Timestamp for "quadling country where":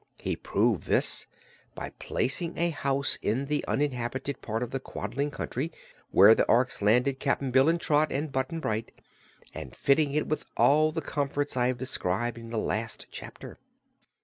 4.79-6.33